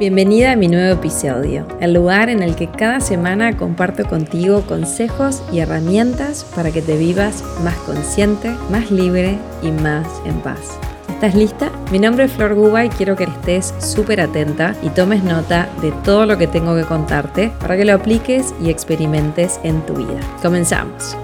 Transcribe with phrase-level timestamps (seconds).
[0.00, 5.42] Bienvenida a mi nuevo episodio, el lugar en el que cada semana comparto contigo consejos
[5.52, 10.78] y herramientas para que te vivas más consciente, más libre y más en paz.
[11.10, 11.70] ¿Estás lista?
[11.92, 15.92] Mi nombre es Flor Guba y quiero que estés súper atenta y tomes nota de
[16.02, 20.20] todo lo que tengo que contarte para que lo apliques y experimentes en tu vida.
[20.40, 21.14] Comenzamos.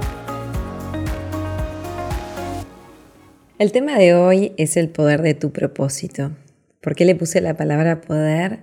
[3.58, 6.32] El tema de hoy es el poder de tu propósito.
[6.86, 8.60] ¿Por qué le puse la palabra poder?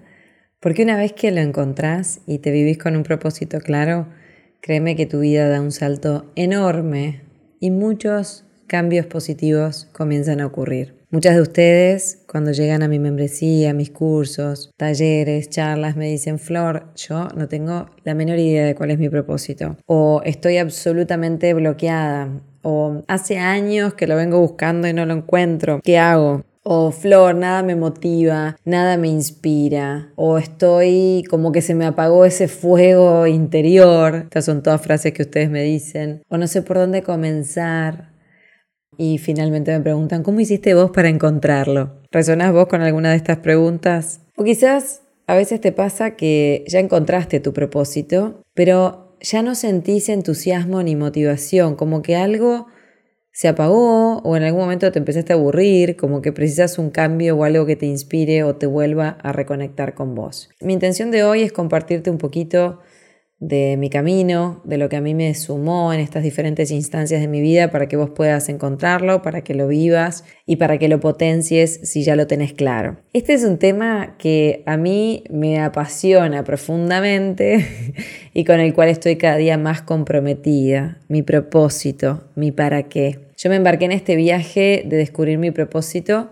[0.63, 4.07] Porque una vez que lo encontrás y te vivís con un propósito claro,
[4.61, 7.19] créeme que tu vida da un salto enorme
[7.59, 10.95] y muchos cambios positivos comienzan a ocurrir.
[11.09, 16.93] Muchas de ustedes, cuando llegan a mi membresía, mis cursos, talleres, charlas, me dicen, Flor,
[16.95, 19.75] yo no tengo la menor idea de cuál es mi propósito.
[19.85, 22.41] O estoy absolutamente bloqueada.
[22.61, 25.81] O hace años que lo vengo buscando y no lo encuentro.
[25.83, 26.45] ¿Qué hago?
[26.65, 30.13] O Flor, nada me motiva, nada me inspira.
[30.15, 34.15] O estoy como que se me apagó ese fuego interior.
[34.15, 36.21] Estas son todas frases que ustedes me dicen.
[36.29, 38.13] O no sé por dónde comenzar.
[38.97, 42.01] Y finalmente me preguntan, ¿cómo hiciste vos para encontrarlo?
[42.11, 44.21] ¿Resonás vos con alguna de estas preguntas?
[44.37, 50.07] O quizás a veces te pasa que ya encontraste tu propósito, pero ya no sentís
[50.07, 52.67] entusiasmo ni motivación, como que algo
[53.33, 57.35] se apagó o en algún momento te empezaste a aburrir, como que precisas un cambio
[57.35, 60.49] o algo que te inspire o te vuelva a reconectar con vos.
[60.61, 62.79] Mi intención de hoy es compartirte un poquito
[63.39, 67.27] de mi camino, de lo que a mí me sumó en estas diferentes instancias de
[67.27, 70.99] mi vida para que vos puedas encontrarlo, para que lo vivas y para que lo
[70.99, 73.01] potencies si ya lo tenés claro.
[73.11, 77.65] Este es un tema que a mí me apasiona profundamente
[78.33, 83.19] y con el cual estoy cada día más comprometida, mi propósito, mi para qué.
[83.35, 86.31] Yo me embarqué en este viaje de descubrir mi propósito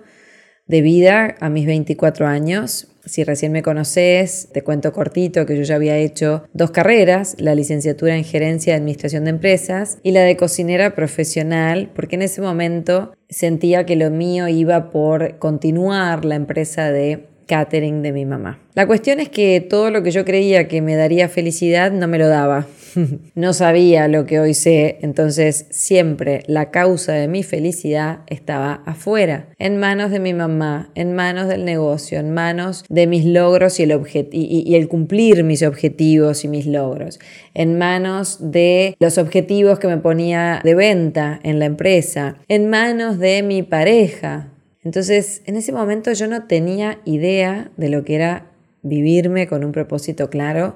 [0.68, 5.64] de vida a mis 24 años si recién me conoces, te cuento cortito que yo
[5.64, 10.22] ya había hecho dos carreras, la licenciatura en gerencia de administración de empresas y la
[10.22, 16.36] de cocinera profesional, porque en ese momento sentía que lo mío iba por continuar la
[16.36, 18.60] empresa de catering de mi mamá.
[18.76, 22.18] La cuestión es que todo lo que yo creía que me daría felicidad no me
[22.18, 22.66] lo daba.
[23.36, 29.50] no sabía lo que hoy sé, entonces siempre la causa de mi felicidad estaba afuera,
[29.60, 33.84] en manos de mi mamá, en manos del negocio, en manos de mis logros y
[33.84, 34.00] el,
[34.32, 37.20] y el cumplir mis objetivos y mis logros,
[37.54, 43.20] en manos de los objetivos que me ponía de venta en la empresa, en manos
[43.20, 44.51] de mi pareja,
[44.84, 49.72] entonces, en ese momento yo no tenía idea de lo que era vivirme con un
[49.72, 50.76] propósito claro,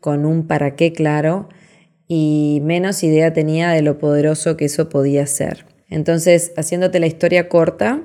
[0.00, 1.48] con un para qué claro,
[2.08, 5.64] y menos idea tenía de lo poderoso que eso podía ser.
[5.88, 8.02] Entonces, haciéndote la historia corta,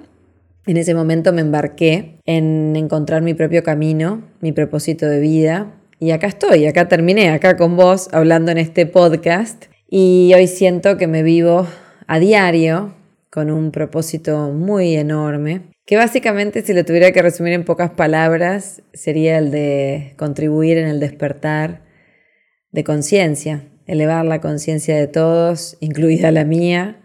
[0.68, 6.12] en ese momento me embarqué en encontrar mi propio camino, mi propósito de vida, y
[6.12, 11.08] acá estoy, acá terminé, acá con vos, hablando en este podcast, y hoy siento que
[11.08, 11.66] me vivo
[12.06, 12.94] a diario
[13.30, 18.82] con un propósito muy enorme, que básicamente si lo tuviera que resumir en pocas palabras
[18.94, 21.84] sería el de contribuir en el despertar
[22.72, 27.02] de conciencia, elevar la conciencia de todos, incluida la mía,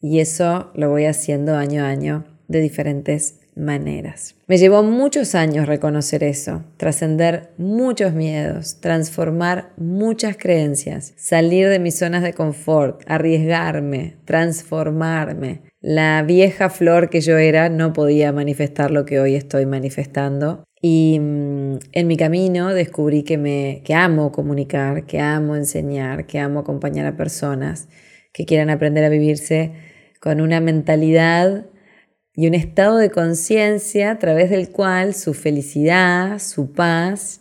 [0.00, 4.34] y eso lo voy haciendo año a año de diferentes maneras.
[4.46, 11.96] Me llevó muchos años reconocer eso, trascender muchos miedos, transformar muchas creencias, salir de mis
[11.98, 15.60] zonas de confort, arriesgarme, transformarme.
[15.80, 20.64] La vieja flor que yo era no podía manifestar lo que hoy estoy manifestando.
[20.82, 26.38] Y mm, en mi camino descubrí que, me, que amo comunicar, que amo enseñar, que
[26.38, 27.88] amo acompañar a personas
[28.32, 29.72] que quieran aprender a vivirse
[30.20, 31.66] con una mentalidad
[32.34, 37.40] y un estado de conciencia a través del cual su felicidad, su paz,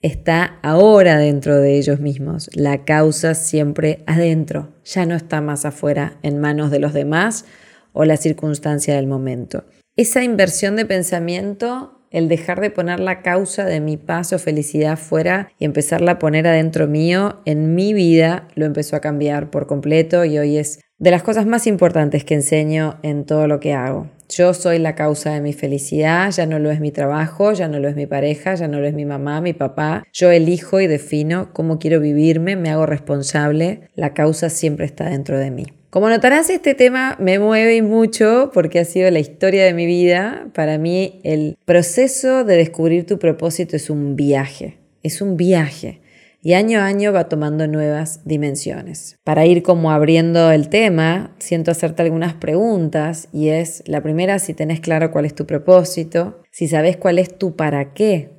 [0.00, 2.50] está ahora dentro de ellos mismos.
[2.54, 7.44] La causa siempre adentro, ya no está más afuera en manos de los demás
[7.92, 9.64] o la circunstancia del momento.
[9.96, 14.98] Esa inversión de pensamiento el dejar de poner la causa de mi paz o felicidad
[14.98, 19.66] fuera y empezarla a poner adentro mío, en mi vida lo empezó a cambiar por
[19.66, 23.72] completo y hoy es de las cosas más importantes que enseño en todo lo que
[23.72, 24.08] hago.
[24.28, 27.78] Yo soy la causa de mi felicidad, ya no lo es mi trabajo, ya no
[27.78, 30.04] lo es mi pareja, ya no lo es mi mamá, mi papá.
[30.12, 35.38] Yo elijo y defino cómo quiero vivirme, me hago responsable, la causa siempre está dentro
[35.38, 35.66] de mí.
[35.90, 40.48] Como notarás, este tema me mueve mucho porque ha sido la historia de mi vida.
[40.52, 46.00] Para mí, el proceso de descubrir tu propósito es un viaje, es un viaje
[46.40, 49.18] y año a año va tomando nuevas dimensiones.
[49.24, 54.54] Para ir como abriendo el tema, siento hacerte algunas preguntas y es la primera si
[54.54, 58.36] tenés claro cuál es tu propósito, si sabes cuál es tu para qué,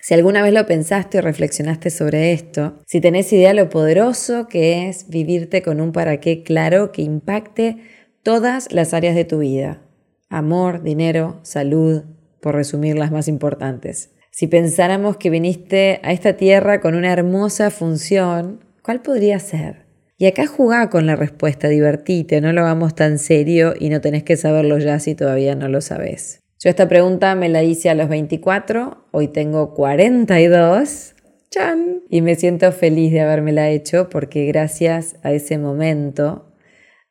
[0.00, 4.88] Si alguna vez lo pensaste o reflexionaste sobre esto, si tenés idea lo poderoso que
[4.88, 7.78] es vivirte con un para qué claro que impacte
[8.22, 9.82] todas las áreas de tu vida.
[10.30, 12.04] Amor, dinero, salud,
[12.40, 14.10] por resumir las más importantes.
[14.38, 19.86] Si pensáramos que viniste a esta tierra con una hermosa función, ¿cuál podría ser?
[20.16, 24.22] Y acá jugá con la respuesta, divertite, no lo hagamos tan serio y no tenés
[24.22, 26.38] que saberlo ya si todavía no lo sabés.
[26.60, 31.16] Yo esta pregunta me la hice a los 24, hoy tengo 42.
[31.50, 32.02] ¡Chan!
[32.08, 36.54] Y me siento feliz de habérmela hecho porque gracias a ese momento,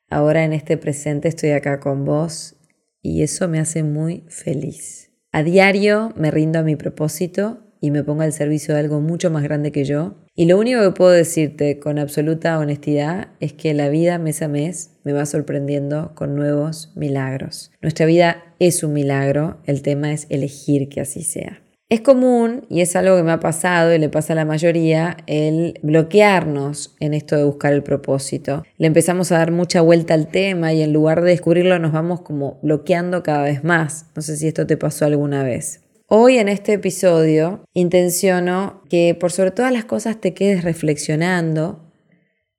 [0.09, 2.55] ahora en este presente estoy acá con vos
[3.01, 5.06] y eso me hace muy feliz.
[5.31, 9.29] A diario me rindo a mi propósito y me pongo al servicio de algo mucho
[9.29, 10.15] más grande que yo.
[10.35, 14.47] Y lo único que puedo decirte con absoluta honestidad es que la vida mes a
[14.47, 17.71] mes me va sorprendiendo con nuevos milagros.
[17.81, 21.61] Nuestra vida es un milagro, el tema es elegir que así sea.
[21.89, 25.15] Es común, y es algo que me ha pasado y le pasa a la mayoría,
[25.25, 28.65] el bloquearnos en esto de buscar el propósito.
[28.77, 32.19] Le empezamos a dar mucha vuelta al tema y en lugar de descubrirlo nos vamos
[32.19, 34.07] como bloqueando cada vez más.
[34.17, 35.79] No sé si esto te pasó alguna vez.
[36.07, 41.89] Hoy en este episodio intenciono que por sobre todas las cosas te quedes reflexionando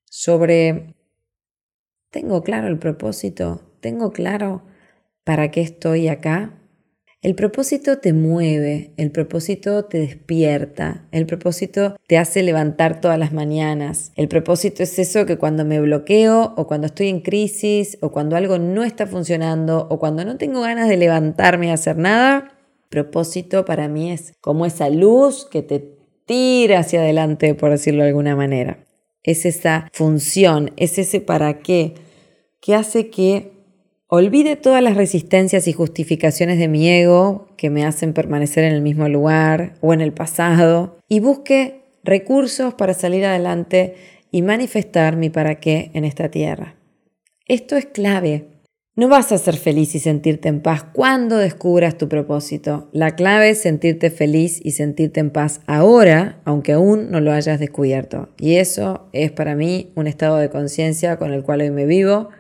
[0.07, 0.95] sobre,
[2.11, 3.75] ¿tengo claro el propósito?
[3.81, 4.63] ¿Tengo claro
[5.25, 6.58] para qué estoy acá?
[7.21, 13.33] El propósito te mueve, el propósito te despierta, el propósito te hace levantar todas las
[13.33, 14.13] mañanas.
[14.15, 18.37] El propósito es eso que cuando me bloqueo o cuando estoy en crisis o cuando
[18.37, 22.53] algo no está funcionando o cuando no tengo ganas de levantarme a hacer nada,
[22.89, 28.11] propósito para mí es como esa luz que te tira hacia adelante, por decirlo de
[28.11, 28.87] alguna manera.
[29.25, 31.95] Es esa función, es ese para qué
[32.61, 33.58] que hace que
[34.11, 38.81] Olvide todas las resistencias y justificaciones de mi ego que me hacen permanecer en el
[38.81, 43.97] mismo lugar o en el pasado y busque recursos para salir adelante
[44.31, 46.77] y manifestar mi para qué en esta tierra.
[47.47, 48.47] Esto es clave.
[48.97, 52.89] No vas a ser feliz y sentirte en paz cuando descubras tu propósito.
[52.93, 57.61] La clave es sentirte feliz y sentirte en paz ahora, aunque aún no lo hayas
[57.61, 58.31] descubierto.
[58.39, 62.31] Y eso es para mí un estado de conciencia con el cual hoy me vivo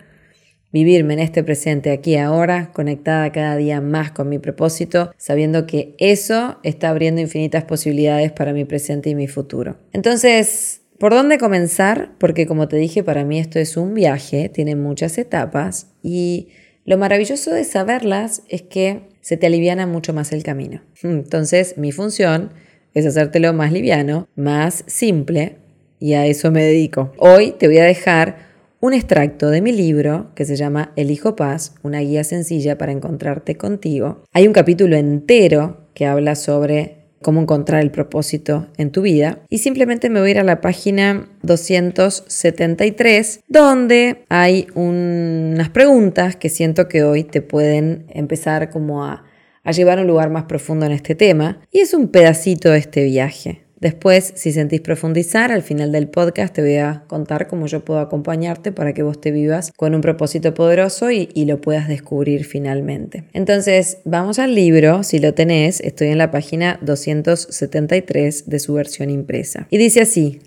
[0.70, 5.94] Vivirme en este presente, aquí ahora, conectada cada día más con mi propósito, sabiendo que
[5.99, 9.79] eso está abriendo infinitas posibilidades para mi presente y mi futuro.
[9.94, 12.12] Entonces, ¿por dónde comenzar?
[12.19, 16.49] Porque como te dije, para mí esto es un viaje, tiene muchas etapas y
[16.85, 20.82] lo maravilloso de saberlas es que se te aliviana mucho más el camino.
[21.03, 22.50] Entonces, mi función
[22.93, 25.56] es hacértelo más liviano, más simple
[25.99, 27.12] y a eso me dedico.
[27.17, 28.48] Hoy te voy a dejar
[28.81, 32.93] un extracto de mi libro que se llama El Hijo Paz, una guía sencilla para
[32.93, 34.23] encontrarte contigo.
[34.33, 39.41] Hay un capítulo entero que habla sobre cómo encontrar el propósito en tu vida.
[39.49, 46.49] Y simplemente me voy a ir a la página 273, donde hay unas preguntas que
[46.49, 49.25] siento que hoy te pueden empezar como a,
[49.65, 51.61] a llevar a un lugar más profundo en este tema.
[51.73, 53.65] Y es un pedacito de este viaje.
[53.81, 58.01] Después, si sentís profundizar, al final del podcast te voy a contar cómo yo puedo
[58.01, 63.25] acompañarte para que vos te vivas con un propósito poderoso y, lo puedas descubrir finalmente.
[63.33, 69.08] Entonces, vamos al libro, si lo tenés, estoy en la página 273 de su versión
[69.08, 69.67] impresa.
[69.70, 70.41] Y dice así,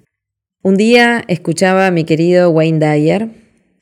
[0.62, 3.30] un día escuchaba a mi querido Wayne Dyer,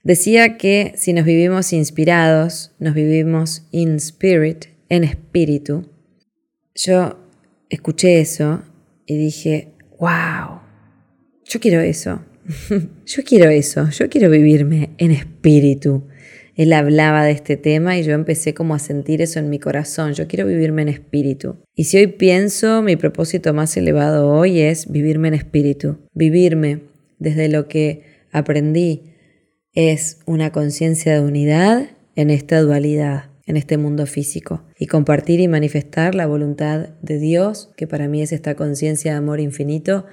[0.03, 5.89] decía que si nos vivimos inspirados, nos vivimos in spirit, en espíritu.
[6.73, 7.19] Yo
[7.69, 8.63] escuché eso
[9.09, 10.61] y dije, wow,
[11.43, 12.23] yo quiero eso,
[13.05, 16.03] yo quiero eso, yo quiero vivirme en espíritu.
[16.55, 20.13] Él hablaba de este tema y yo empecé como a sentir eso en mi corazón,
[20.13, 21.57] yo quiero vivirme en espíritu.
[21.73, 26.81] Y si hoy pienso, mi propósito más elevado hoy es vivirme en espíritu, vivirme
[27.17, 29.15] desde lo que aprendí
[29.73, 35.47] es una conciencia de unidad en esta dualidad en este mundo físico y compartir y
[35.47, 40.05] manifestar la voluntad de Dios, que para mí es esta conciencia de amor infinito,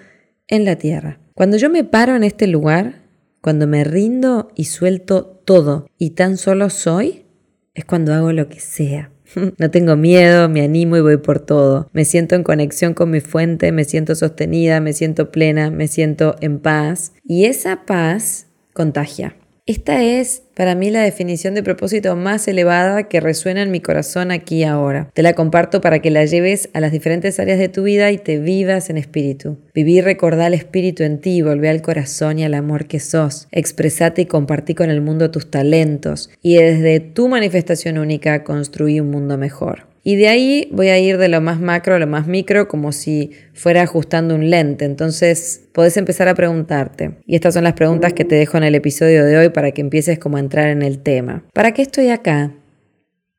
[0.49, 1.21] en la tierra.
[1.35, 3.03] Cuando yo me paro en este lugar,
[3.43, 7.27] cuando me rindo y suelto todo y tan solo soy,
[7.75, 9.13] es cuando hago lo que sea.
[9.59, 11.91] No tengo miedo, me animo y voy por todo.
[11.93, 16.37] Me siento en conexión con mi fuente, me siento sostenida, me siento plena, me siento
[16.41, 17.13] en paz.
[17.23, 19.37] Y esa paz contagia.
[19.69, 24.31] Esta es para mí la definición de propósito más elevada que resuena en mi corazón
[24.31, 25.11] aquí y ahora.
[25.13, 28.19] Te la comparto para que la lleves a las diferentes áreas de tu vida y
[28.19, 29.59] te vivas en espíritu.
[29.75, 33.49] Vivir, recordar el espíritu en ti, volver al corazón y al amor que sos.
[33.51, 39.11] Expresate y compartí con el mundo tus talentos y desde tu manifestación única construí un
[39.11, 39.96] mundo mejor.
[40.09, 42.93] Y de ahí voy a ir de lo más macro a lo más micro como
[42.93, 44.85] si fuera ajustando un lente.
[44.85, 47.17] Entonces podés empezar a preguntarte.
[47.27, 49.81] Y estas son las preguntas que te dejo en el episodio de hoy para que
[49.81, 51.45] empieces como a entrar en el tema.
[51.53, 52.55] ¿Para qué estoy acá?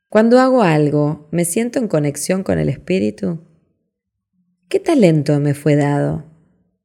[0.10, 3.40] Cuando hago algo, ¿me siento en conexión con el espíritu?
[4.68, 6.26] ¿Qué talento me fue dado?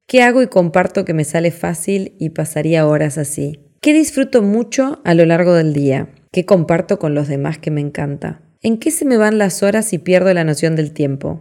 [0.07, 3.59] ¿Qué hago y comparto que me sale fácil y pasaría horas así?
[3.81, 6.09] ¿Qué disfruto mucho a lo largo del día?
[6.31, 8.43] ¿Qué comparto con los demás que me encanta?
[8.65, 11.41] ¿En qué se me van las horas y pierdo la noción del tiempo?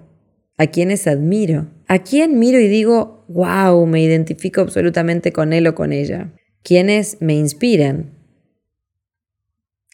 [0.58, 1.68] ¿A quiénes admiro?
[1.88, 6.34] ¿A quién miro y digo, wow, me identifico absolutamente con él o con ella?
[6.64, 8.10] ¿Quiénes me inspiran?